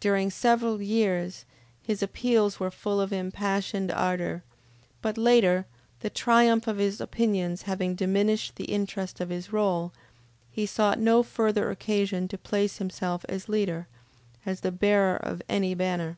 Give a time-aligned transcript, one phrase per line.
[0.00, 1.44] During several years
[1.80, 4.42] his appeals were full of impassioned ardor,
[5.00, 5.64] but later,
[6.00, 9.92] the triumph of his opinions having diminished the interest of his role,
[10.50, 13.86] he sought no further occasion to place himself as leader,
[14.44, 16.16] as the bearer of any banner.